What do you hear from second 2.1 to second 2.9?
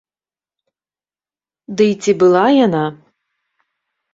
была яна?